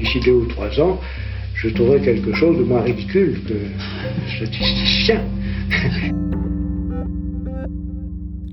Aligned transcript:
d'ici 0.00 0.18
deux 0.20 0.32
ou 0.32 0.46
trois 0.46 0.80
ans, 0.80 0.98
je 1.54 1.68
trouverai 1.68 2.00
quelque 2.00 2.32
chose 2.32 2.56
de 2.58 2.64
moins 2.64 2.80
ridicule 2.80 3.40
que 3.44 3.54
statisticien. 4.36 5.24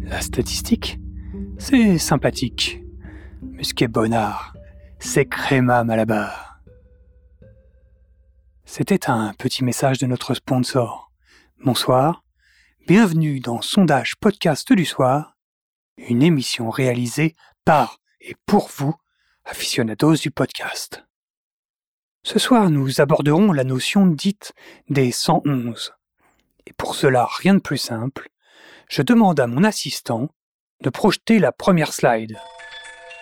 La 0.03 0.21
statistique, 0.21 0.99
c'est 1.57 1.97
sympathique. 1.97 2.81
Mais 3.41 3.63
ce 3.63 3.73
qui 3.73 3.83
est 3.85 3.87
bonnard, 3.87 4.53
c'est 4.99 5.25
Créma 5.25 5.83
Malabar. 5.83 6.59
C'était 8.65 9.09
un 9.09 9.33
petit 9.33 9.63
message 9.63 9.99
de 9.99 10.05
notre 10.05 10.33
sponsor. 10.33 11.11
Bonsoir, 11.63 12.23
bienvenue 12.87 13.39
dans 13.39 13.61
Sondage 13.61 14.15
Podcast 14.17 14.71
du 14.73 14.85
Soir, 14.85 15.37
une 15.97 16.21
émission 16.21 16.69
réalisée 16.69 17.35
par 17.63 17.97
et 18.21 18.35
pour 18.45 18.69
vous, 18.75 18.93
aficionados 19.45 20.15
du 20.15 20.31
podcast. 20.31 21.06
Ce 22.29 22.39
soir, 22.39 22.69
nous 22.69 22.99
aborderons 22.99 23.53
la 23.53 23.63
notion 23.63 24.05
dite 24.05 24.51
des 24.89 25.13
111. 25.13 25.93
Et 26.65 26.73
pour 26.73 26.93
cela, 26.93 27.25
rien 27.37 27.53
de 27.53 27.61
plus 27.61 27.77
simple, 27.77 28.27
je 28.89 29.01
demande 29.01 29.39
à 29.39 29.47
mon 29.47 29.63
assistant 29.63 30.27
de 30.83 30.89
projeter 30.89 31.39
la 31.39 31.53
première 31.53 31.93
slide. 31.93 32.37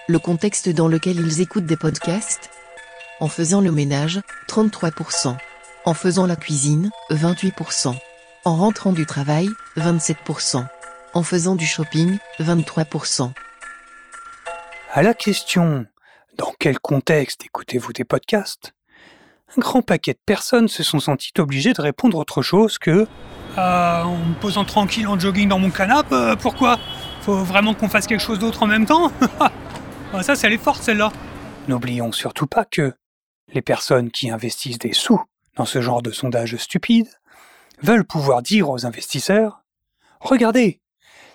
Le 0.07 0.17
contexte 0.17 0.69
dans 0.69 0.87
lequel 0.87 1.17
ils 1.17 1.39
écoutent 1.39 1.67
des 1.67 1.77
podcasts 1.77 2.49
En 3.19 3.27
faisant 3.27 3.61
le 3.61 3.71
ménage, 3.71 4.21
33%. 4.47 5.37
En 5.85 5.93
faisant 5.93 6.25
la 6.25 6.35
cuisine, 6.35 6.89
28%. 7.11 7.95
En 8.43 8.55
rentrant 8.55 8.91
du 8.91 9.05
travail, 9.05 9.49
27%. 9.77 10.65
En 11.13 11.21
faisant 11.21 11.55
du 11.55 11.67
shopping, 11.67 12.17
23%. 12.39 13.31
À 14.91 15.03
la 15.03 15.13
question 15.13 15.85
Dans 16.39 16.55
quel 16.57 16.79
contexte 16.79 17.45
écoutez-vous 17.45 17.93
des 17.93 18.03
podcasts? 18.03 18.74
Un 19.49 19.61
grand 19.61 19.81
paquet 19.81 20.13
de 20.13 20.19
personnes 20.25 20.67
se 20.67 20.83
sont 20.83 20.99
senties 20.99 21.31
obligées 21.37 21.73
de 21.73 21.81
répondre 21.81 22.17
autre 22.17 22.41
chose 22.41 22.77
que 22.77 23.07
euh, 23.57 24.03
en 24.03 24.17
me 24.17 24.33
posant 24.41 24.65
tranquille 24.65 25.07
en 25.07 25.17
jogging 25.17 25.47
dans 25.47 25.59
mon 25.59 25.69
canapé, 25.69 26.13
euh, 26.13 26.35
pourquoi? 26.35 26.77
Faut 27.21 27.37
vraiment 27.37 27.73
qu'on 27.73 27.87
fasse 27.87 28.05
quelque 28.05 28.21
chose 28.21 28.39
d'autre 28.39 28.63
en 28.63 28.67
même 28.67 28.85
temps? 28.85 29.11
Ah, 30.13 30.23
Ça, 30.23 30.35
c'est 30.35 30.55
forte 30.57 30.81
celle-là. 30.81 31.11
N'oublions 31.67 32.13
surtout 32.13 32.47
pas 32.47 32.63
que 32.63 32.93
les 33.53 33.61
personnes 33.61 34.11
qui 34.11 34.29
investissent 34.29 34.79
des 34.79 34.93
sous 34.93 35.21
dans 35.57 35.65
ce 35.65 35.81
genre 35.81 36.01
de 36.01 36.11
sondage 36.11 36.55
stupide 36.55 37.09
veulent 37.81 38.05
pouvoir 38.05 38.41
dire 38.41 38.69
aux 38.69 38.85
investisseurs 38.85 39.63
Regardez, 40.21 40.79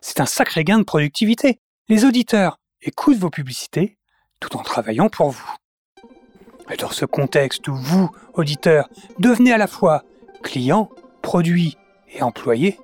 c'est 0.00 0.20
un 0.20 0.26
sacré 0.26 0.64
gain 0.64 0.78
de 0.78 0.84
productivité. 0.84 1.60
Les 1.88 2.06
auditeurs 2.06 2.58
écoutent 2.80 3.18
vos 3.18 3.28
publicités 3.28 3.98
tout 4.40 4.56
en 4.56 4.62
travaillant 4.62 5.10
pour 5.10 5.30
vous. 5.30 5.54
Mais 6.70 6.76
dans 6.76 6.90
ce 6.90 7.04
contexte 7.04 7.66
où 7.66 7.74
vous, 7.74 8.10
auditeurs, 8.34 8.88
devenez 9.18 9.52
à 9.52 9.58
la 9.58 9.66
fois 9.66 10.04
client, 10.44 10.88
produit 11.20 11.76
et 12.14 12.22
employé, 12.22 12.78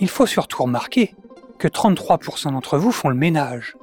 il 0.00 0.08
faut 0.08 0.24
surtout 0.24 0.62
remarquer 0.62 1.14
que 1.58 1.68
33% 1.68 2.50
d'entre 2.50 2.78
vous 2.78 2.90
font 2.90 3.10
le 3.10 3.14
ménage, 3.14 3.76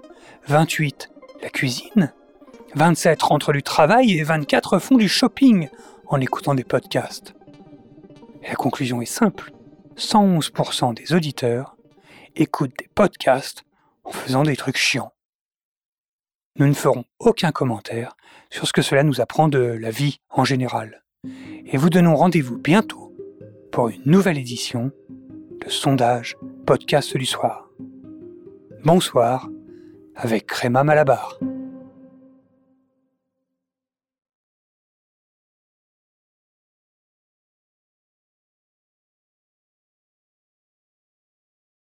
28 0.47 1.11
la 1.43 1.49
cuisine, 1.49 2.13
27 2.73 3.21
rentrent 3.21 3.53
du 3.53 3.61
travail 3.61 4.17
et 4.17 4.23
24 4.23 4.79
font 4.79 4.97
du 4.97 5.07
shopping 5.07 5.69
en 6.07 6.19
écoutant 6.19 6.55
des 6.55 6.63
podcasts. 6.63 7.35
La 8.41 8.55
conclusion 8.55 9.03
est 9.03 9.05
simple, 9.05 9.53
111% 9.97 10.95
des 10.95 11.13
auditeurs 11.13 11.77
écoutent 12.35 12.77
des 12.79 12.89
podcasts 12.95 13.63
en 14.03 14.11
faisant 14.11 14.41
des 14.41 14.57
trucs 14.57 14.77
chiants. 14.77 15.13
Nous 16.57 16.67
ne 16.67 16.73
ferons 16.73 17.05
aucun 17.19 17.51
commentaire 17.51 18.15
sur 18.49 18.67
ce 18.67 18.73
que 18.73 18.81
cela 18.81 19.03
nous 19.03 19.21
apprend 19.21 19.47
de 19.47 19.59
la 19.59 19.91
vie 19.91 20.19
en 20.29 20.43
général. 20.43 21.03
Et 21.65 21.77
vous 21.77 21.89
donnons 21.89 22.15
rendez-vous 22.15 22.57
bientôt 22.57 23.15
pour 23.71 23.89
une 23.89 24.01
nouvelle 24.05 24.37
édition 24.37 24.91
de 25.63 25.69
Sondage 25.69 26.37
Podcast 26.65 27.15
du 27.15 27.25
Soir. 27.25 27.69
Bonsoir 28.83 29.47
avec 30.15 30.47
Créma 30.47 30.83
Malabar. 30.83 31.37